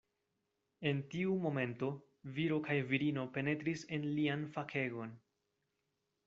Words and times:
En 0.91 1.01
tiu 1.11 1.35
momento 1.43 1.89
viro 2.37 2.57
kaj 2.69 2.79
virino 2.93 3.27
penetris 3.37 3.85
en 3.99 4.09
lian 4.21 4.49
fakegon. 4.57 5.15